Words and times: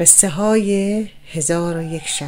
قصه 0.00 0.28
های 0.28 1.06
هزار 1.32 1.76
و 1.76 1.82
یک 1.82 2.06
شب. 2.06 2.26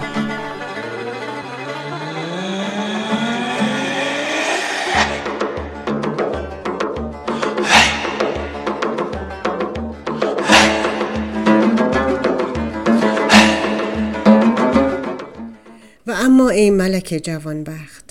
و 16.07 16.12
اما 16.12 16.50
ای 16.50 16.70
ملک 16.70 17.20
جوانبخت 17.25 18.02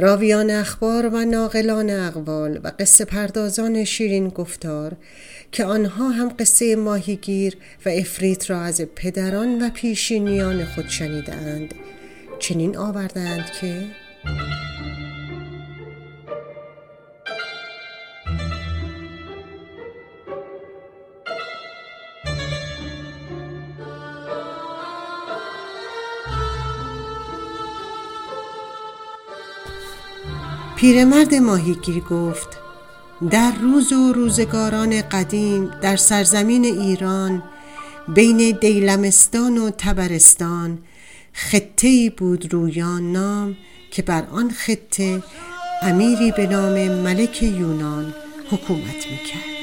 راویان 0.00 0.50
اخبار 0.50 1.06
و 1.06 1.24
ناقلان 1.24 1.90
اقوال 1.90 2.60
و 2.64 2.72
قصه 2.78 3.04
پردازان 3.04 3.84
شیرین 3.84 4.28
گفتار 4.28 4.96
که 5.52 5.64
آنها 5.64 6.08
هم 6.08 6.28
قصه 6.38 6.76
ماهیگیر 6.76 7.56
و 7.86 7.88
افریت 7.88 8.50
را 8.50 8.60
از 8.60 8.80
پدران 8.80 9.62
و 9.62 9.70
پیشینیان 9.70 10.64
خود 10.64 10.88
شنیدند 10.88 11.74
چنین 12.38 12.76
آوردند 12.76 13.44
که 13.60 13.84
پیرمرد 30.78 31.34
ماهیگیر 31.34 32.00
گفت 32.00 32.48
در 33.30 33.52
روز 33.62 33.92
و 33.92 34.12
روزگاران 34.12 35.02
قدیم 35.02 35.70
در 35.82 35.96
سرزمین 35.96 36.64
ایران 36.64 37.42
بین 38.08 38.58
دیلمستان 38.60 39.58
و 39.58 39.70
تبرستان 39.70 40.78
خطه 41.32 42.12
بود 42.16 42.52
رویان 42.52 43.12
نام 43.12 43.56
که 43.90 44.02
بر 44.02 44.24
آن 44.32 44.50
خطه 44.50 45.22
امیری 45.82 46.32
به 46.32 46.46
نام 46.46 46.88
ملک 46.88 47.42
یونان 47.42 48.14
حکومت 48.50 49.06
می‌کرد. 49.10 49.57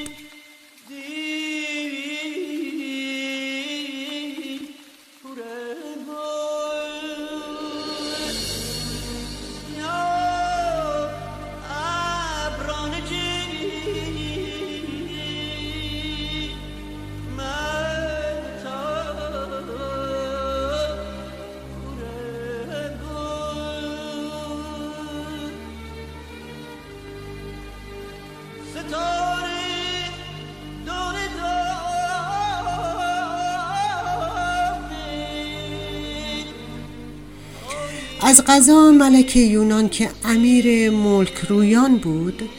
از 38.36 38.44
قضا 38.48 38.92
ملک 38.92 39.36
یونان 39.36 39.90
که 39.90 40.10
امیر 40.26 40.90
ملک 40.90 41.38
رویان 41.50 41.98
بود 41.98 42.50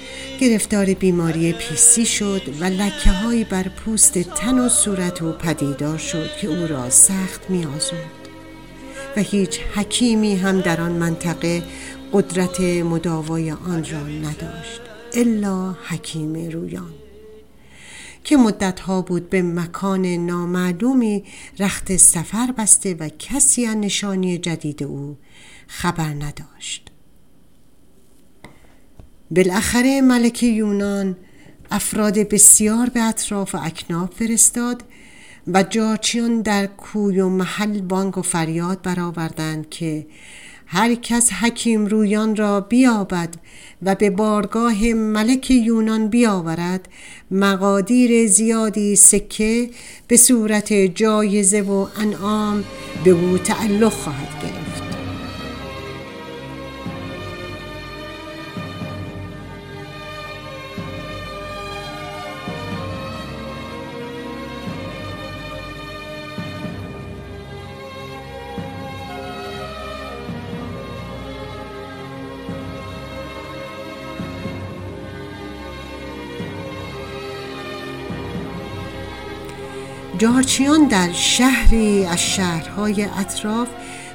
گرفتار 0.40 0.94
بیماری 0.94 1.52
پیسی 1.52 2.06
شد 2.06 2.42
و 2.60 2.64
لکه 2.64 3.10
های 3.10 3.44
بر 3.44 3.62
پوست 3.68 4.18
تن 4.18 4.58
و 4.58 4.68
صورت 4.68 5.22
و 5.22 5.32
پدیدار 5.32 5.98
شد 5.98 6.30
که 6.40 6.48
او 6.48 6.66
را 6.66 6.90
سخت 6.90 7.50
میازود 7.50 8.28
و 9.16 9.20
هیچ 9.20 9.60
حکیمی 9.74 10.36
هم 10.36 10.60
در 10.60 10.80
آن 10.80 10.92
منطقه 10.92 11.62
قدرت 12.12 12.60
مداوای 12.60 13.50
آن 13.50 13.84
را 13.90 14.06
نداشت 14.06 14.80
الا 15.14 15.72
حکیم 15.88 16.50
رویان. 16.50 16.94
که 18.24 18.36
مدتها 18.36 19.02
بود 19.02 19.30
به 19.30 19.42
مکان 19.42 20.06
نامعلومی 20.06 21.24
رخت 21.58 21.96
سفر 21.96 22.54
بسته 22.58 22.94
و 22.94 23.08
کسی 23.18 23.66
نشانی 23.66 24.38
جدید 24.38 24.82
او 24.82 25.16
خبر 25.66 26.08
نداشت. 26.08 26.90
بالاخره 29.30 30.00
ملک 30.00 30.42
یونان 30.42 31.16
افراد 31.70 32.18
بسیار 32.18 32.88
به 32.88 33.00
اطراف 33.00 33.54
و 33.54 33.58
اکناف 33.62 34.10
فرستاد 34.14 34.82
و 35.46 35.62
جارچیان 35.62 36.42
در 36.42 36.66
کوی 36.66 37.20
و 37.20 37.28
محل 37.28 37.80
بانگ 37.80 38.18
و 38.18 38.22
فریاد 38.22 38.82
برآوردند 38.82 39.70
که 39.70 40.06
هر 40.66 40.94
کس 40.94 41.32
حکیم 41.32 41.86
رویان 41.86 42.36
را 42.36 42.60
بیابد 42.60 43.34
و 43.82 43.94
به 43.94 44.10
بارگاه 44.10 44.84
ملک 44.84 45.50
یونان 45.50 46.08
بیاورد 46.08 46.88
مقادیر 47.30 48.26
زیادی 48.26 48.96
سکه 48.96 49.70
به 50.08 50.16
صورت 50.16 50.72
جایزه 50.72 51.60
و 51.60 51.86
انعام 51.96 52.64
به 53.04 53.10
او 53.10 53.38
تعلق 53.38 53.92
خواهد 53.92 54.42
گرفت. 54.42 54.85
جارچیان 80.18 80.88
در 80.88 81.12
شهری 81.12 82.04
از 82.04 82.22
شهرهای 82.22 83.04
اطراف 83.04 83.68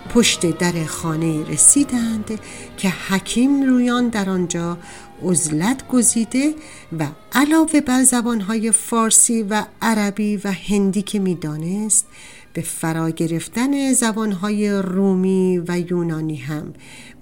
پشت 0.10 0.58
در 0.58 0.86
خانه 0.86 1.44
رسیدند 1.44 2.40
که 2.78 2.90
حکیم 2.90 3.64
رویان 3.64 4.10
در 4.10 4.30
آنجا 4.30 4.78
عزلت 5.24 5.88
گزیده 5.88 6.56
و 7.00 7.08
علاوه 7.32 7.82
بر 7.82 8.04
زبانهای 8.04 8.72
فارسی 8.72 9.44
و 9.44 9.66
عربی 9.82 10.38
و 10.38 10.52
هندی 10.52 11.02
که 11.02 11.20
می‌دانست 11.20 12.08
به 12.54 12.62
فرا 12.62 13.10
گرفتن 13.10 13.94
زبانهای 13.94 14.72
رومی 14.72 15.62
و 15.68 15.80
یونانی 15.92 16.36
هم 16.36 16.74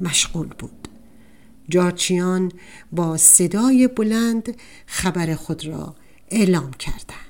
مشغول 0.02 0.48
بود. 0.48 0.88
جارچیان 1.70 2.52
با 2.92 3.18
صدای 3.18 3.88
بلند 3.88 4.58
خبر 4.86 5.36
خود 5.36 5.66
را 5.66 5.96
اعلام 6.32 6.72
کردند. 6.72 7.29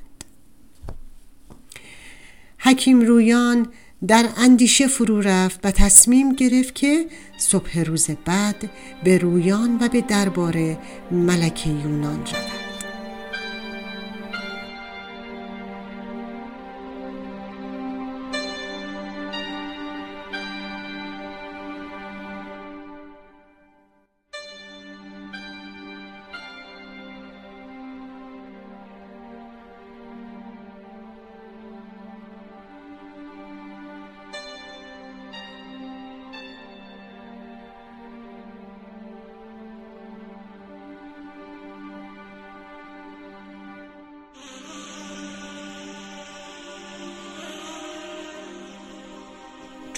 حکیم 2.60 3.02
رویان 3.02 3.68
در 4.08 4.26
اندیشه 4.38 4.88
فرو 4.88 5.22
رفت 5.22 5.60
و 5.64 5.72
تصمیم 5.72 6.34
گرفت 6.34 6.76
که 6.76 7.06
صبح 7.38 7.80
روز 7.80 8.10
بعد 8.26 8.70
به 9.04 9.18
رویان 9.18 9.78
و 9.82 9.88
به 9.88 10.02
دربار 10.02 10.78
ملک 11.12 11.68
یونان 11.68 12.18
رود. 12.18 12.69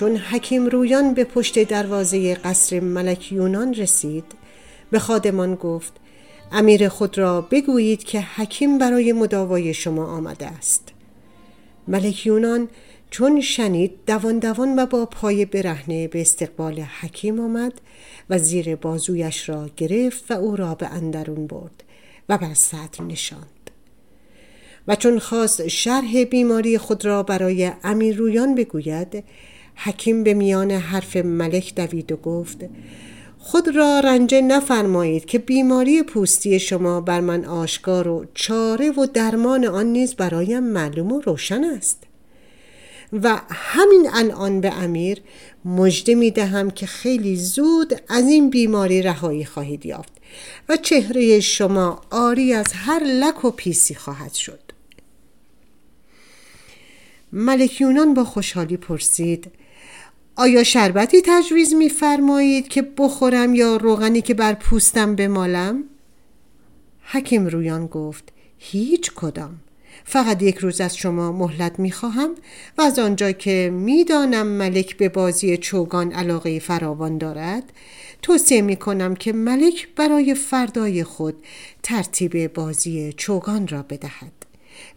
چون 0.02 0.18
حکیم 0.18 0.66
رویان 0.66 1.14
به 1.14 1.24
پشت 1.24 1.64
دروازه 1.64 2.36
قصر 2.36 2.80
ملک 2.80 3.32
یونان 3.32 3.74
رسید 3.74 4.24
به 4.92 5.00
خادمان 5.00 5.56
گفت 5.56 5.94
امیر 6.52 6.90
خود 6.90 7.18
را 7.18 7.42
بگویید 7.42 8.04
که 8.04 8.22
حکیم 8.22 8.78
برای 8.78 9.14
مداوای 9.14 9.74
شما 9.74 10.06
آمده 10.06 10.48
است. 10.48 10.90
ملک 11.88 12.26
یونان 12.26 12.70
چون 13.10 13.42
شنید 13.42 13.92
دوان 14.08 14.40
دوان 14.40 14.80
و 14.80 14.86
با 14.86 15.06
پای 15.06 15.46
برهنه 15.46 16.08
به 16.08 16.22
استقبال 16.22 16.80
حکیم 16.80 17.40
آمد 17.40 17.74
و 18.30 18.38
زیر 18.38 18.76
بازویش 18.76 19.50
را 19.50 19.70
گرفت 19.78 20.32
و 20.32 20.34
او 20.34 20.56
را 20.56 20.76
به 20.76 20.88
اندرون 20.88 21.48
برد 21.48 21.84
و 22.30 22.38
بر 22.38 22.54
صدر 22.54 23.04
نشاند. 23.08 23.72
و 24.88 24.96
چون 24.96 25.20
خواست 25.20 25.68
شرح 25.68 26.24
بیماری 26.24 26.78
خود 26.78 27.06
را 27.06 27.24
برای 27.24 27.72
امیر 27.84 28.18
رویان 28.18 28.56
بگوید 28.56 29.24
حکیم 29.76 30.24
به 30.24 30.34
میان 30.34 30.72
حرف 30.72 31.16
ملک 31.16 31.76
دوید 31.76 32.12
و 32.12 32.16
گفت 32.16 32.58
خود 33.44 33.76
را 33.76 34.00
رنجه 34.00 34.42
نفرمایید 34.42 35.26
که 35.26 35.40
بیماری 35.40 36.04
پوستی 36.04 36.60
شما 36.60 37.02
بر 37.02 37.22
من 37.22 37.46
آشکار 37.46 38.08
و 38.08 38.26
چاره 38.34 38.92
و 38.92 39.06
درمان 39.06 39.66
آن 39.66 39.86
نیز 39.86 40.14
برایم 40.14 40.64
معلوم 40.64 41.12
و 41.12 41.22
روشن 41.22 41.64
است. 41.64 42.04
و 43.14 43.42
همین 43.50 44.10
الان 44.14 44.62
به 44.62 44.74
امیر 44.74 45.22
مژده 45.66 46.16
می 46.16 46.32
دهم 46.32 46.72
که 46.72 46.86
خیلی 46.86 47.36
زود 47.36 48.02
از 48.10 48.28
این 48.28 48.50
بیماری 48.50 49.02
رهایی 49.02 49.46
خواهید 49.46 49.86
یافت 49.86 50.14
و 50.70 50.78
چهره 50.78 51.40
شما 51.40 52.02
آری 52.12 52.54
از 52.54 52.68
هر 52.74 53.04
لک 53.04 53.46
و 53.46 53.52
پیسی 53.52 53.96
خواهد 53.96 54.34
شد. 54.34 54.60
ملک 57.32 57.82
یونان 57.82 58.14
با 58.14 58.24
خوشحالی 58.24 58.78
پرسید 58.78 59.52
آیا 60.42 60.64
شربتی 60.64 61.22
تجویز 61.26 61.74
میفرمایید 61.74 62.68
که 62.68 62.82
بخورم 62.82 63.56
یا 63.56 63.76
روغنی 63.76 64.22
که 64.22 64.34
بر 64.34 64.54
پوستم 64.54 65.16
بمالم؟ 65.16 65.84
حکیم 67.04 67.48
رویان 67.48 67.88
گفت 67.88 68.34
هیچ 68.58 69.12
کدام 69.16 69.60
فقط 70.04 70.42
یک 70.42 70.58
روز 70.58 70.82
از 70.82 70.98
شما 70.98 71.32
مهلت 71.32 71.80
می‌خواهم 71.80 72.36
و 72.78 72.82
از 72.82 73.00
آنجا 73.00 73.32
که 73.32 73.72
می‌دانم 73.74 74.48
ملک 74.48 74.98
به 74.98 75.10
بازی 75.10 75.58
چوگان 75.58 76.12
علاقه 76.12 76.60
فراوان 76.60 77.18
دارد 77.18 77.64
توصیه 78.22 78.62
می 78.62 78.76
کنم 78.76 79.16
که 79.16 79.34
ملک 79.34 79.88
برای 79.96 80.34
فردای 80.36 81.04
خود 81.04 81.36
ترتیب 81.84 82.54
بازی 82.54 83.14
چوگان 83.18 83.68
را 83.68 83.84
بدهد 83.84 84.46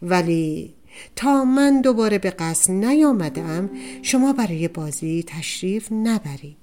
ولی 0.02 0.75
تا 1.17 1.44
من 1.44 1.81
دوباره 1.81 2.19
به 2.19 2.31
قصد 2.31 2.70
نیامدم 2.73 3.70
شما 4.02 4.32
برای 4.32 4.69
بازی 4.69 5.25
تشریف 5.26 5.93
نبرید 5.93 6.56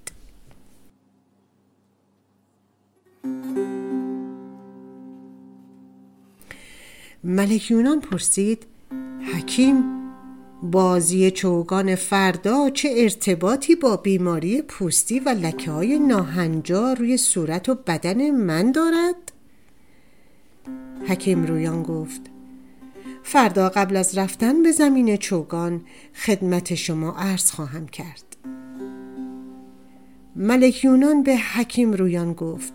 ملک 7.24 7.72
یونان 7.72 8.00
پرسید 8.00 8.66
حکیم 9.34 9.84
بازی 10.64 11.32
چوگان 11.32 11.96
فردا 11.96 12.70
چه 12.70 12.90
ارتباطی 12.98 13.76
با 13.76 13.98
بیماری 13.98 14.62
پوستی 14.62 15.20
و 15.20 15.30
لکه 15.30 15.72
های 15.72 16.00
ناهنجار 16.00 16.98
روی 16.98 17.18
صورت 17.18 17.70
و 17.70 17.76
بدن 17.76 18.32
من 18.32 18.72
دارد؟ 18.72 19.32
حکیم 21.08 21.46
رویان 21.46 21.84
گفت 21.84 22.31
فردا 23.24 23.70
قبل 23.70 23.98
از 23.98 24.18
رفتن 24.18 24.64
به 24.64 24.72
زمین 24.72 25.18
چوگان 25.18 25.82
خدمت 26.16 26.76
شما 26.76 27.16
عرض 27.18 27.52
خواهم 27.52 27.88
کرد. 27.88 28.24
ملک 30.36 30.84
یونان 30.84 31.24
به 31.24 31.38
حکیم 31.38 31.92
رویان 31.94 32.34
گفت 32.34 32.74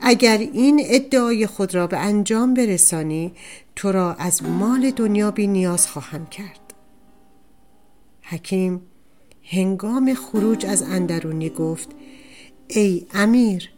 اگر 0.00 0.38
این 0.38 0.82
ادعای 0.84 1.46
خود 1.46 1.74
را 1.74 1.86
به 1.86 1.98
انجام 1.98 2.54
برسانی 2.54 3.32
تو 3.76 3.92
را 3.92 4.14
از 4.14 4.42
مال 4.42 4.90
دنیا 4.90 5.30
بی 5.30 5.46
نیاز 5.46 5.88
خواهم 5.88 6.26
کرد. 6.26 6.74
حکیم 8.22 8.80
هنگام 9.42 10.14
خروج 10.14 10.66
از 10.66 10.82
اندرونی 10.82 11.50
گفت 11.50 11.88
ای 12.68 13.06
امیر 13.14 13.70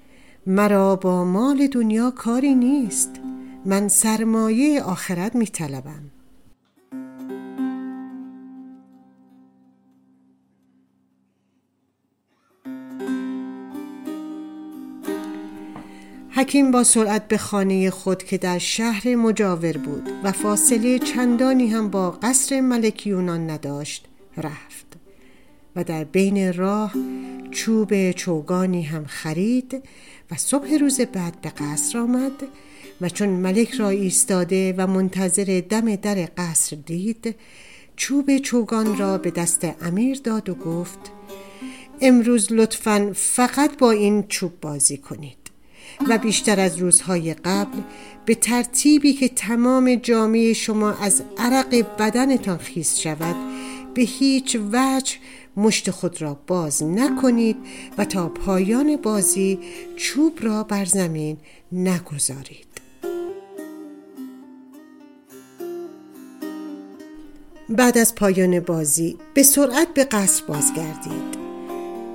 مرا 0.46 0.96
با 0.96 1.24
مال 1.24 1.66
دنیا 1.66 2.10
کاری 2.10 2.54
نیست. 2.54 3.10
من 3.66 3.88
سرمایه 3.88 4.82
آخرت 4.82 5.36
می 5.36 5.46
طلبم. 5.46 6.10
حکیم 16.30 16.70
با 16.70 16.84
سرعت 16.84 17.28
به 17.28 17.38
خانه 17.38 17.90
خود 17.90 18.22
که 18.22 18.38
در 18.38 18.58
شهر 18.58 19.14
مجاور 19.14 19.76
بود 19.76 20.10
و 20.24 20.32
فاصله 20.32 20.98
چندانی 20.98 21.66
هم 21.66 21.90
با 21.90 22.10
قصر 22.10 22.60
ملک 22.60 23.06
یونان 23.06 23.50
نداشت 23.50 24.08
رفت 24.36 24.86
و 25.76 25.84
در 25.84 26.04
بین 26.04 26.52
راه 26.52 26.94
چوب 27.50 28.10
چوگانی 28.10 28.82
هم 28.82 29.04
خرید 29.04 29.82
و 30.30 30.36
صبح 30.36 30.74
روز 30.80 31.00
بعد 31.00 31.40
به 31.40 31.48
قصر 31.48 31.98
آمد 31.98 32.42
و 33.00 33.08
چون 33.08 33.28
ملک 33.28 33.70
را 33.70 33.88
ایستاده 33.88 34.74
و 34.78 34.86
منتظر 34.86 35.62
دم 35.68 35.96
در 35.96 36.28
قصر 36.36 36.76
دید 36.76 37.34
چوب 37.96 38.38
چوگان 38.38 38.98
را 38.98 39.18
به 39.18 39.30
دست 39.30 39.66
امیر 39.82 40.20
داد 40.24 40.48
و 40.48 40.54
گفت 40.54 40.98
امروز 42.00 42.52
لطفا 42.52 43.12
فقط 43.14 43.78
با 43.78 43.90
این 43.90 44.22
چوب 44.28 44.60
بازی 44.60 44.96
کنید 44.96 45.36
و 46.08 46.18
بیشتر 46.18 46.60
از 46.60 46.78
روزهای 46.78 47.34
قبل 47.34 47.78
به 48.24 48.34
ترتیبی 48.34 49.12
که 49.12 49.28
تمام 49.28 49.94
جامعه 49.94 50.52
شما 50.52 50.92
از 50.92 51.22
عرق 51.38 51.96
بدنتان 51.98 52.58
خیز 52.58 52.98
شود 52.98 53.36
به 53.94 54.02
هیچ 54.02 54.58
وجه 54.72 55.16
مشت 55.56 55.90
خود 55.90 56.22
را 56.22 56.40
باز 56.46 56.82
نکنید 56.82 57.56
و 57.98 58.04
تا 58.04 58.28
پایان 58.28 58.96
بازی 58.96 59.58
چوب 59.96 60.38
را 60.42 60.62
بر 60.62 60.84
زمین 60.84 61.36
نگذارید. 61.72 62.73
بعد 67.68 67.98
از 67.98 68.14
پایان 68.14 68.60
بازی 68.60 69.16
به 69.34 69.42
سرعت 69.42 69.88
به 69.94 70.04
قصر 70.04 70.44
بازگردید. 70.46 71.44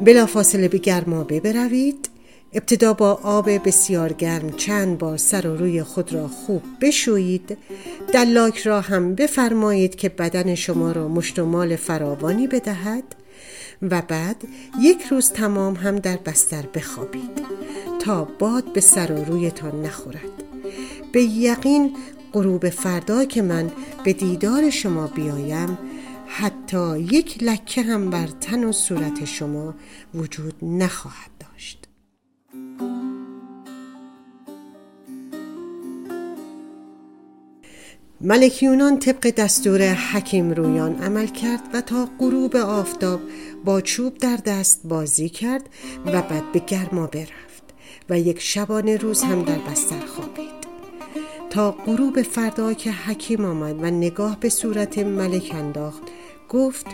بلافاصله 0.02 0.68
به 0.68 0.78
گرمابه 0.78 1.40
بروید 1.40 2.10
ابتدا 2.54 2.94
با 2.94 3.20
آب 3.24 3.68
بسیار 3.68 4.14
گرم 4.14 4.50
چند 4.50 4.98
بار 4.98 5.18
سر 5.18 5.48
و 5.48 5.58
روی 5.58 5.84
خود 5.84 6.14
را 6.14 6.28
خوب 6.28 6.64
بشویید. 6.82 7.58
دلاک 8.14 8.58
را 8.58 8.82
هم 8.82 9.16
بفرمایید 9.16 9.96
که 9.96 10.10
بدن 10.10 10.56
شما 10.56 10.92
را 10.92 11.08
مشتمال 11.08 11.76
فراوانی 11.76 12.48
بدهد 12.48 13.04
و 13.82 14.02
بعد 14.02 14.36
یک 14.82 15.04
روز 15.12 15.32
تمام 15.32 15.76
هم 15.76 15.96
در 15.96 16.18
بستر 16.18 16.64
بخوابید 16.74 17.42
تا 18.00 18.24
باد 18.40 18.74
به 18.74 18.82
سر 18.82 19.12
و 19.12 19.26
رویتان 19.26 19.82
نخورد. 19.82 20.44
به 21.12 21.24
یقین 21.24 21.96
غروب 22.34 22.70
فردا 22.70 23.26
که 23.26 23.42
من 23.42 23.72
به 24.04 24.14
دیدار 24.14 24.70
شما 24.70 25.08
بیایم 25.08 25.78
حتی 26.28 27.00
یک 27.00 27.44
لکه 27.44 27.82
هم 27.82 28.10
بر 28.10 28.28
تن 28.28 28.64
و 28.64 28.72
صورت 28.72 29.26
شما 29.26 29.76
وجود 30.16 30.54
نخواهد 30.62 31.32
داشت. 31.40 31.86
ملک 38.22 38.64
یونان 38.64 39.00
طبق 39.00 39.30
دستور 39.30 39.82
حکیم 39.94 40.52
رویان 40.52 40.96
عمل 40.96 41.28
کرد 41.28 41.62
و 41.74 41.82
تا 41.82 42.10
غروب 42.20 42.56
آفتاب 42.56 43.22
با 43.66 43.82
چوب 43.82 44.18
در 44.18 44.36
دست 44.46 44.82
بازی 44.84 45.30
کرد 45.30 45.70
و 46.06 46.22
بعد 46.22 46.52
به 46.52 46.60
گرما 46.60 47.08
برفت 47.08 47.64
و 48.10 48.20
یک 48.20 48.42
شبانه 48.42 48.98
روز 48.98 49.24
هم 49.24 49.44
در 49.44 49.58
بستر 49.58 50.06
خوابید. 50.06 50.49
تا 51.50 51.72
غروب 51.72 52.22
فردا 52.22 52.74
که 52.74 52.92
حکیم 52.92 53.46
آمد 53.46 53.84
و 53.84 53.86
نگاه 53.86 54.40
به 54.40 54.50
صورت 54.50 54.98
ملک 54.98 55.52
انداخت 55.56 56.04
گفت 56.50 56.86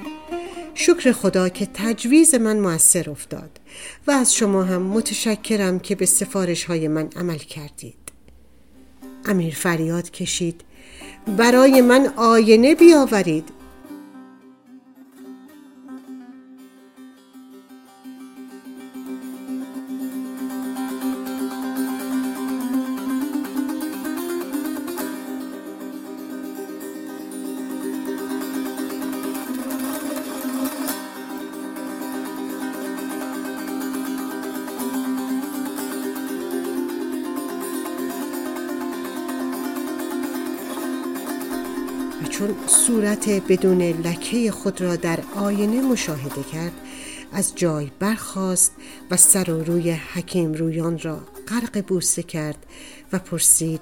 شکر 0.74 1.12
خدا 1.12 1.50
که 1.50 1.68
تجویز 1.74 2.36
من 2.36 2.60
موثر 2.60 3.10
افتاد 3.10 3.60
و 4.08 4.12
از 4.12 4.36
شما 4.36 4.64
هم 4.64 4.82
متشکرم 4.82 5.80
که 5.80 5.96
به 5.96 6.06
سفارش 6.06 6.64
های 6.64 6.88
من 6.88 7.10
عمل 7.16 7.38
کردید. 7.38 7.96
امیر 9.26 9.56
فریاد 9.56 10.12
کشید 10.12 10.62
برای 11.38 11.82
من 11.82 12.14
آینه 12.16 12.76
بیاورید. 12.76 13.50
چون 42.40 42.56
صورت 42.68 43.30
بدون 43.30 43.82
لکه 43.82 44.52
خود 44.52 44.82
را 44.82 44.96
در 44.96 45.20
آینه 45.36 45.82
مشاهده 45.82 46.44
کرد 46.54 46.72
از 47.34 47.56
جای 47.56 47.92
برخاست 48.00 48.72
و 49.12 49.18
سر 49.18 49.52
و 49.52 49.64
روی 49.64 49.92
حکیم 49.92 50.54
رویان 50.54 51.00
را 51.00 51.20
غرق 51.48 51.86
بوسه 51.86 52.24
کرد 52.24 52.66
و 53.14 53.20
پرسید 53.20 53.82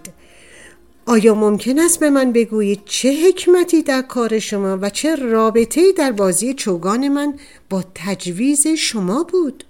آیا 1.05 1.35
ممکن 1.35 1.79
است 1.79 1.99
به 1.99 2.09
من 2.09 2.31
بگویید 2.31 2.81
چه 2.85 3.13
حکمتی 3.27 3.83
در 3.83 4.01
کار 4.01 4.39
شما 4.39 4.77
و 4.81 4.89
چه 4.89 5.15
رابطه 5.15 5.91
در 5.91 6.11
بازی 6.11 6.53
چوگان 6.53 7.07
من 7.07 7.33
با 7.69 7.83
تجویز 7.95 8.67
شما 8.67 9.23
بود؟ 9.23 9.63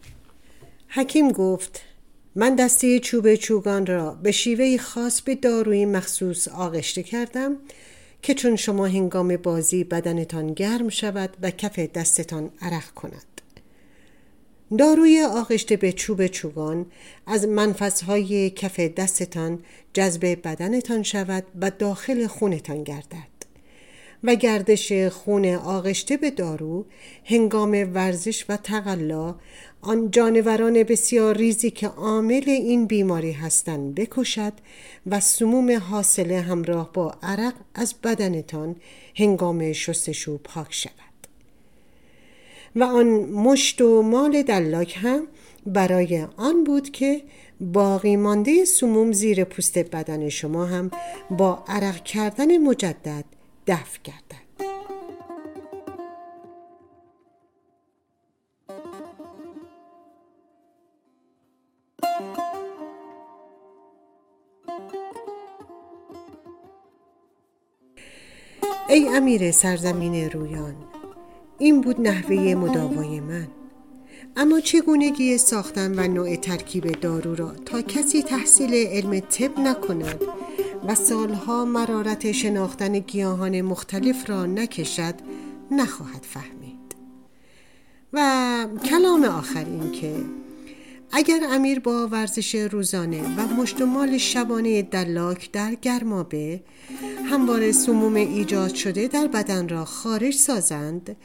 حکیم 0.88 1.32
گفت 1.32 1.82
من 2.36 2.56
دسته 2.56 3.00
چوب 3.00 3.36
چوگان 3.36 3.86
را 3.86 4.18
به 4.24 4.32
شیوه 4.32 4.78
خاص 4.78 5.22
به 5.22 5.36
داروی 5.36 5.86
مخصوص 5.86 6.48
آغشته 6.48 7.04
کردم 7.04 7.58
که 8.24 8.34
چون 8.34 8.56
شما 8.56 8.86
هنگام 8.86 9.38
بازی 9.38 9.84
بدنتان 9.84 10.54
گرم 10.54 10.90
شود 10.90 11.38
و 11.42 11.52
کف 11.52 11.80
دستتان 11.80 12.50
عرق 12.62 12.90
کند. 12.92 13.42
داروی 14.78 15.22
آغشته 15.22 15.78
به 15.78 15.92
چوب 15.92 16.28
چوگان 16.28 16.86
از 17.28 17.48
منفذهای 17.48 18.50
کف 18.50 18.80
دستتان 18.80 19.60
جذب 19.94 20.38
بدنتان 20.44 21.04
شود 21.04 21.44
و 21.62 21.72
داخل 21.72 22.28
خونتان 22.28 22.84
گردد. 22.84 23.34
و 24.24 24.36
گردش 24.36 24.94
خون 24.94 25.46
آغشته 25.56 26.18
به 26.18 26.32
دارو 26.32 26.86
هنگام 27.26 27.72
ورزش 27.94 28.46
و 28.50 28.58
تقلا 28.58 29.36
آن 29.86 30.12
جانوران 30.12 30.84
بسیار 30.84 31.38
ریزی 31.38 31.72
که 31.72 31.88
عامل 31.88 32.44
این 32.48 32.86
بیماری 32.86 33.32
هستند 33.32 33.96
بکشد 33.96 34.54
و 35.08 35.20
سموم 35.20 35.78
حاصله 35.78 36.42
همراه 36.42 36.94
با 36.94 37.16
عرق 37.24 37.54
از 37.76 37.96
بدنتان 38.04 38.76
هنگام 39.16 39.74
شستشو 39.74 40.38
پاک 40.38 40.74
شود. 40.74 40.94
و 42.76 42.84
آن 42.84 43.08
مشت 43.26 43.82
و 43.82 44.02
مال 44.02 44.42
دلاک 44.42 44.98
هم 45.02 45.28
برای 45.66 46.28
آن 46.38 46.64
بود 46.64 46.90
که 46.90 47.22
باقی 47.62 48.16
مانده 48.16 48.66
سموم 48.66 49.12
زیر 49.12 49.44
پوست 49.44 49.78
بدن 49.78 50.30
شما 50.30 50.66
هم 50.66 50.92
با 51.30 51.64
عرق 51.68 52.04
کردن 52.04 52.58
مجدد 52.58 53.26
دفع 53.68 54.00
گردد. 54.04 54.43
ای 68.94 69.08
امیر 69.08 69.52
سرزمین 69.52 70.30
رویان 70.30 70.76
این 71.60 71.82
بود 71.82 72.02
نحوه 72.02 72.56
مداوای 72.56 73.20
من. 73.20 73.48
اما 74.36 74.60
چگونگی 74.60 75.38
ساختن 75.38 76.00
و 76.00 76.14
نوع 76.14 76.36
ترکیب 76.36 76.92
دارو 76.92 77.36
را 77.36 77.52
تا 77.66 77.82
کسی 77.82 78.24
تحصیل 78.24 78.74
علم 78.74 79.20
طب 79.20 79.60
نکند 79.60 80.22
و 80.88 80.96
سالها 80.96 81.66
مرارت 81.66 82.32
شناختن 82.32 83.00
گیاهان 83.00 83.62
مختلف 83.62 84.30
را 84.30 84.46
نکشد 84.46 85.16
نخواهد 85.72 86.24
فهمید. 86.24 86.96
و 88.14 88.68
کلام 88.86 89.24
آخر 89.24 89.66
این 89.66 89.92
که 89.92 90.16
اگر 91.16 91.40
امیر 91.52 91.80
با 91.80 92.08
ورزش 92.08 92.56
روزانه 92.56 93.22
و 93.38 93.48
مشتمال 93.48 94.18
شبانه 94.18 94.82
دلاک 94.82 95.52
در 95.52 95.76
گرمابه 95.76 96.62
همواره 97.30 97.72
سموم 97.72 98.14
ایجاد 98.14 98.76
شده 98.76 99.08
در 99.08 99.28
بدن 99.28 99.70
را 99.70 99.86
خارج 99.86 100.34
سازند 100.34 101.16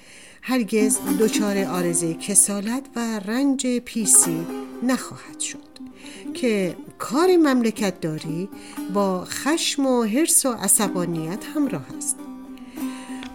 هرگز 0.43 0.99
دچار 1.21 1.65
آرزه 1.65 2.15
کسالت 2.15 2.83
و 2.97 3.19
رنج 3.19 3.67
پیسی 3.67 4.47
نخواهد 4.83 5.41
شد. 5.41 5.59
که 6.35 6.77
کار 6.99 7.37
مملکت 7.37 8.01
داری 8.01 8.49
با 8.95 9.25
خشم 9.25 9.87
و 9.87 10.03
حرس 10.03 10.47
و 10.47 10.53
عصبانیت 10.53 11.45
همراه 11.55 11.87
است. 11.97 12.17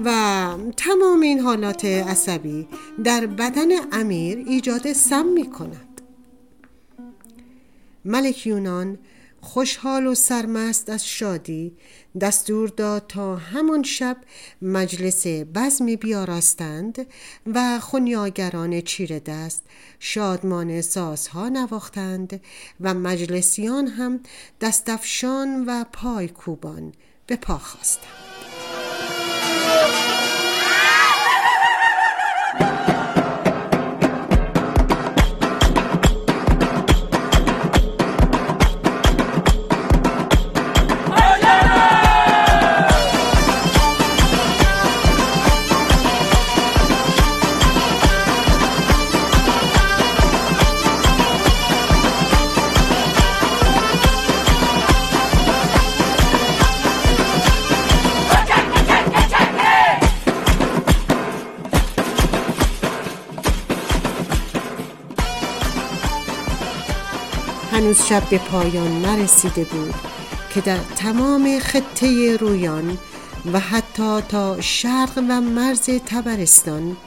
و 0.06 0.48
تمام 0.78 1.22
این 1.22 1.40
حالات 1.40 1.86
عصبی 1.86 2.68
در 3.04 3.26
بدن 3.26 3.70
امیر 3.92 4.38
ایجاد 4.38 4.94
سم 4.94 5.26
می 5.26 5.50
کند 5.50 5.93
ملک 8.06 8.48
یونان 8.48 8.98
خوشحال 9.42 10.08
و 10.08 10.16
سرمست 10.16 10.90
از 10.90 11.08
شادی 11.08 11.78
دستور 12.22 12.70
داد 12.70 13.08
تا 13.08 13.36
همان 13.36 13.84
شب 13.84 14.18
مجلس 14.62 15.28
بزمی 15.28 15.96
بیاراستند 15.96 17.08
و 17.46 17.80
خونیاگران 17.80 18.82
چیر 18.82 19.20
دست 19.20 19.64
شادمان 20.00 20.82
سازها 20.82 21.50
نواختند 21.50 22.42
و 22.82 22.94
مجلسیان 22.94 23.88
هم 23.88 24.20
دستفشان 24.62 25.66
و 25.68 25.84
پای 25.94 26.28
کوبان 26.28 26.94
به 27.28 27.36
پا 27.36 27.58
خواستند. 27.58 28.53
هنوز 67.94 68.06
شب 68.08 68.30
به 68.30 68.38
پایان 68.38 69.02
نرسیده 69.02 69.64
بود 69.64 69.94
که 70.54 70.62
در 70.62 70.78
تمام 70.96 71.60
خطه 71.60 72.38
رویان 72.38 72.98
و 73.54 73.60
حتی 73.60 74.22
تا 74.22 74.62
شرق 74.62 75.18
و 75.30 75.42
مرز 75.42 75.82
تبرستان 75.82 76.98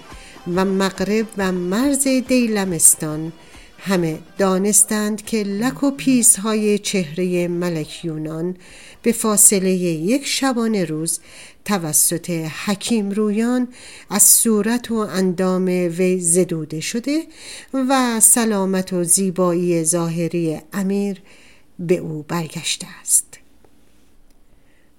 و 0.55 0.65
مغرب 0.65 1.27
و 1.39 1.53
مرز 1.53 2.09
دیلمستان 2.09 3.33
همه 3.79 4.19
دانستند 4.39 5.25
که 5.25 5.43
لک 5.43 5.83
و 5.85 5.91
پیس 5.91 6.39
های 6.39 6.79
چهره 6.79 7.49
ملک 7.49 8.05
یونان 8.05 8.57
به 9.03 9.13
فاصله 9.13 9.71
یک 9.71 10.27
شبانه 10.27 10.85
روز 10.85 11.21
توسط 11.65 12.31
حکیم 12.65 13.11
رویان 13.11 13.69
از 14.11 14.23
صورت 14.23 14.91
و 14.91 14.95
اندام 14.95 15.65
وی 15.67 16.21
زدوده 16.21 16.81
شده 16.81 17.23
و 17.75 18.21
سلامت 18.21 18.93
و 18.93 19.05
زیبایی 19.05 19.85
ظاهری 19.85 20.59
امیر 20.73 21.23
به 21.79 21.97
او 21.97 22.25
برگشته 22.29 22.87
است. 23.01 23.27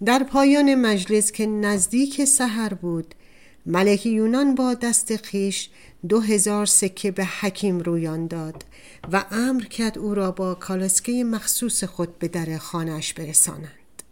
در 0.05 0.23
پایان 0.23 0.75
مجلس 0.75 1.31
که 1.31 1.45
نزدیک 1.45 2.25
سحر 2.25 2.73
بود 2.73 3.15
ملک 3.65 4.05
یونان 4.05 4.55
با 4.55 4.73
دست 4.73 5.15
خیش 5.15 5.69
دو 6.09 6.19
هزار 6.19 6.65
سکه 6.65 7.11
به 7.11 7.25
حکیم 7.25 7.79
رویان 7.79 8.27
داد 8.27 8.65
و 9.11 9.25
امر 9.31 9.63
کرد 9.63 9.97
او 9.97 10.13
را 10.13 10.31
با 10.31 10.55
کالسکه 10.55 11.23
مخصوص 11.23 11.83
خود 11.83 12.19
به 12.19 12.27
در 12.27 12.57
خانهش 12.57 13.13
برسانند. 13.13 14.03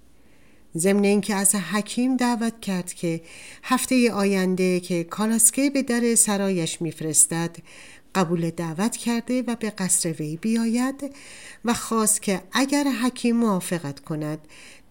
ضمن 0.77 1.03
اینکه 1.03 1.35
از 1.35 1.55
حکیم 1.55 2.17
دعوت 2.17 2.59
کرد 2.61 2.93
که 2.93 3.21
هفته 3.63 4.11
آینده 4.11 4.79
که 4.79 5.03
کالاسکه 5.03 5.69
به 5.69 5.83
در 5.83 6.15
سرایش 6.15 6.81
میفرستد 6.81 7.57
قبول 8.15 8.49
دعوت 8.49 8.97
کرده 8.97 9.41
و 9.41 9.55
به 9.55 9.69
قصر 9.69 10.11
وی 10.11 10.37
بیاید 10.37 11.15
و 11.65 11.73
خواست 11.73 12.21
که 12.21 12.41
اگر 12.51 12.83
حکیم 12.83 13.35
موافقت 13.35 13.99
کند 13.99 14.39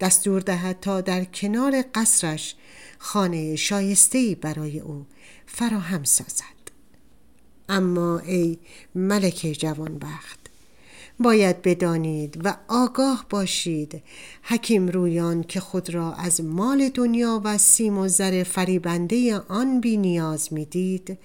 دستور 0.01 0.41
دهد 0.41 0.81
تا 0.81 1.01
در 1.01 1.25
کنار 1.25 1.85
قصرش 1.95 2.55
خانه 2.99 3.57
شایستهی 3.57 4.35
برای 4.35 4.81
او 4.81 5.07
فراهم 5.47 6.05
سازد. 6.05 6.54
اما 7.69 8.19
ای 8.19 8.59
ملک 8.95 9.57
جوانبخت 9.59 10.39
باید 11.21 11.63
بدانید 11.63 12.41
و 12.45 12.57
آگاه 12.69 13.27
باشید 13.31 14.03
حکیم 14.43 14.89
رویان 14.89 15.43
که 15.43 15.61
خود 15.61 15.91
را 15.91 16.13
از 16.13 16.41
مال 16.41 16.89
دنیا 16.89 17.41
و 17.45 17.59
سیم 17.59 17.99
و 17.99 18.09
زر 18.09 18.43
فریبنده 18.43 19.39
آن 19.39 19.81
بی 19.81 19.97
نیاز 19.97 20.53
می 20.53 20.65
دید 20.65 21.19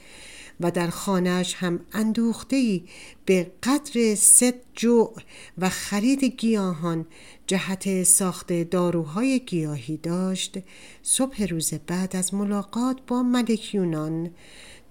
و 0.59 0.71
در 0.71 0.87
خانهش 0.87 1.55
هم 1.57 1.79
اندوخته 1.93 2.81
به 3.25 3.51
قدر 3.63 4.15
ست 4.15 4.53
جو 4.73 5.09
و 5.57 5.69
خرید 5.69 6.23
گیاهان 6.23 7.05
جهت 7.47 8.03
ساخت 8.03 8.53
داروهای 8.53 9.39
گیاهی 9.39 9.97
داشت 9.97 10.57
صبح 11.03 11.43
روز 11.43 11.73
بعد 11.87 12.15
از 12.15 12.33
ملاقات 12.33 12.97
با 13.07 13.23
ملک 13.23 13.75
یونان 13.75 14.31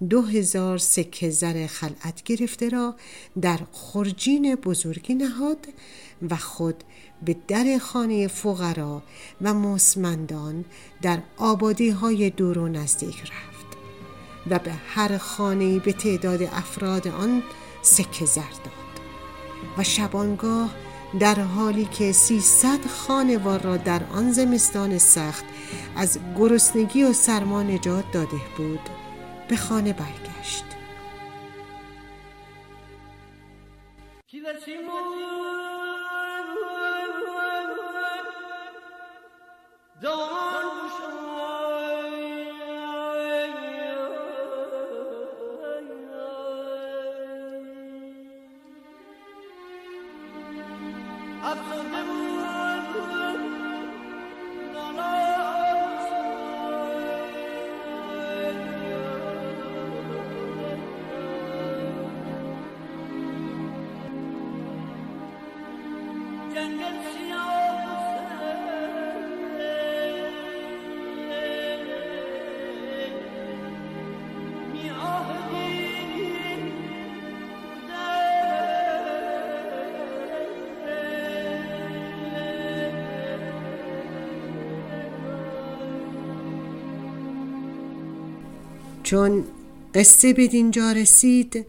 دو 0.09 0.21
هزار 0.21 0.77
سکه 0.77 1.29
زر 1.29 1.67
خلعت 1.67 2.23
گرفته 2.23 2.69
را 2.69 2.95
در 3.41 3.59
خرجین 3.71 4.55
بزرگی 4.55 5.15
نهاد 5.15 5.67
و 6.29 6.35
خود 6.35 6.83
به 7.25 7.35
در 7.47 7.77
خانه 7.77 8.27
فقرا 8.27 9.03
و 9.41 9.53
مسمندان 9.53 10.65
در 11.01 11.19
آبادی 11.37 11.89
های 11.89 12.29
دور 12.29 12.57
و 12.57 12.67
نزدیک 12.67 13.21
رفت 13.21 13.77
و 14.49 14.59
به 14.59 14.71
هر 14.71 15.17
خانه 15.17 15.79
به 15.79 15.93
تعداد 15.93 16.43
افراد 16.43 17.07
آن 17.07 17.43
سکه 17.81 18.25
زر 18.25 18.41
داد 18.41 19.03
و 19.77 19.83
شبانگاه 19.83 20.75
در 21.19 21.39
حالی 21.39 21.85
که 21.85 22.11
سیصد 22.11 22.85
خانوار 22.85 23.61
را 23.61 23.77
در 23.77 24.03
آن 24.03 24.31
زمستان 24.31 24.97
سخت 24.97 25.45
از 25.95 26.19
گرسنگی 26.37 27.03
و 27.03 27.13
سرما 27.13 27.63
نجات 27.63 28.11
داده 28.11 28.41
بود 28.57 28.98
به 29.49 29.55
خانه 29.57 29.93
برگشت. 29.93 30.65
چون 89.09 89.43
قصه 89.95 90.33
به 90.33 90.47
دینجا 90.47 90.91
رسید 90.91 91.65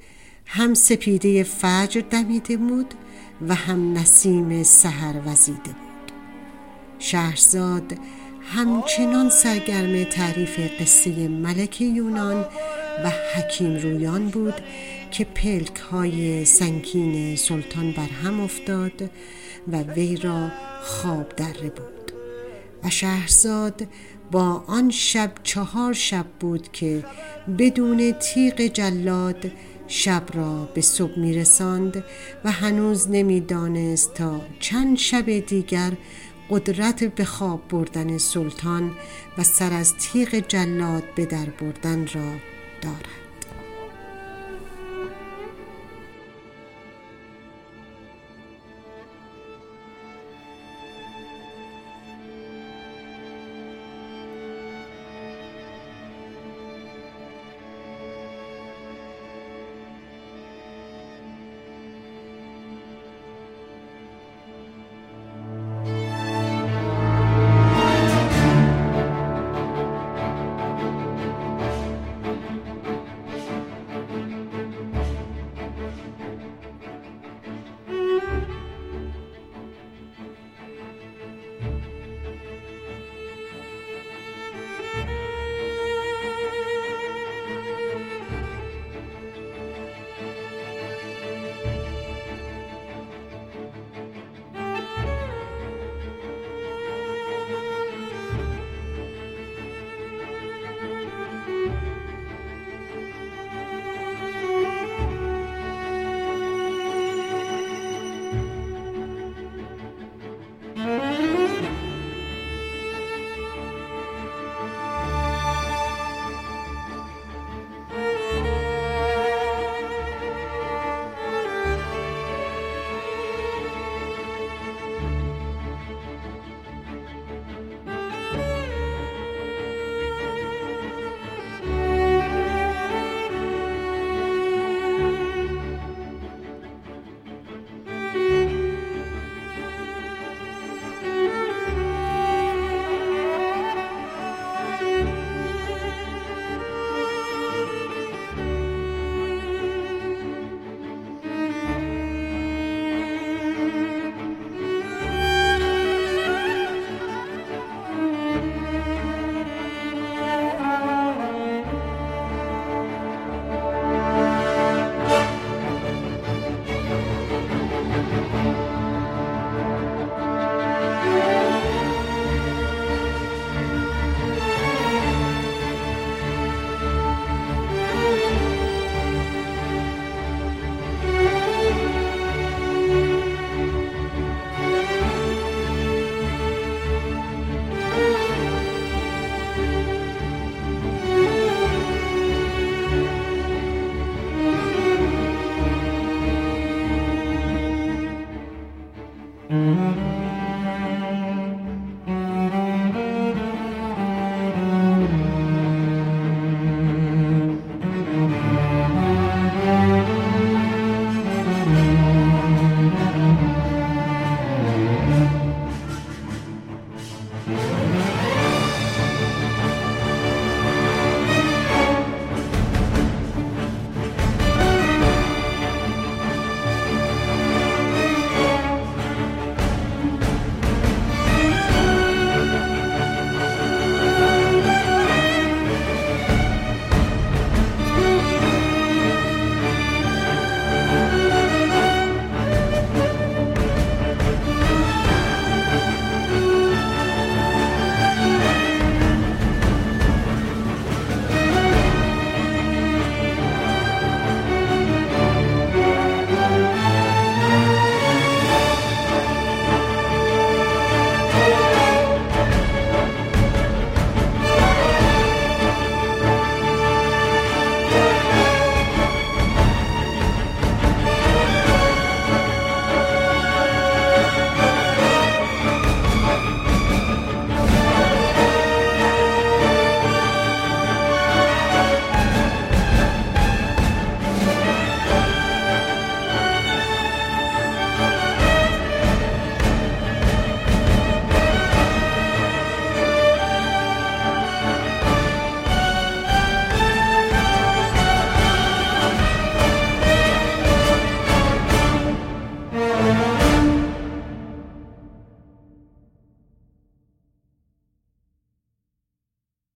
هم 0.46 0.74
سپیده 0.74 1.42
فجر 1.42 2.00
دمیده 2.10 2.56
بود 2.56 2.94
و 3.48 3.54
هم 3.54 3.98
نسیم 3.98 4.62
سحر 4.62 5.14
وزیده 5.26 5.58
بود. 5.58 6.12
شهرزاد 6.98 7.98
همچنان 8.42 9.30
سرگرم 9.30 10.04
تعریف 10.04 10.58
قصه 10.80 11.28
ملک 11.28 11.80
یونان 11.80 12.44
و 13.04 13.10
حکیم 13.34 13.76
رویان 13.76 14.28
بود 14.28 14.54
که 15.10 15.24
پلک 15.24 15.76
های 15.76 16.44
سنگین 16.44 17.36
سلطان 17.36 17.92
بر 17.92 18.08
هم 18.24 18.40
افتاد 18.40 19.10
و 19.68 19.76
وی 19.76 20.16
را 20.16 20.48
خواب 20.82 21.36
دره 21.36 21.70
بود. 21.70 22.12
و 22.84 22.90
شهرزاد 22.90 23.86
با 24.30 24.64
آن 24.66 24.90
شب 24.90 25.32
چهار 25.42 25.92
شب 25.92 26.26
بود 26.40 26.72
که 26.72 27.04
بدون 27.58 28.12
تیغ 28.12 28.60
جلاد 28.60 29.52
شب 29.88 30.22
را 30.34 30.68
به 30.74 30.80
صبح 30.80 31.18
می 31.18 31.34
رساند 31.34 32.04
و 32.44 32.50
هنوز 32.50 33.10
نمی‌دانست 33.10 34.14
تا 34.14 34.40
چند 34.60 34.96
شب 34.98 35.38
دیگر 35.38 35.92
قدرت 36.50 37.04
به 37.04 37.24
خواب 37.24 37.68
بردن 37.68 38.18
سلطان 38.18 38.92
و 39.38 39.44
سر 39.44 39.72
از 39.72 39.94
تیغ 39.96 40.34
جلاد 40.48 41.02
به 41.14 41.26
در 41.26 41.46
بردن 41.60 42.06
را 42.06 42.30
دارد. 42.82 43.29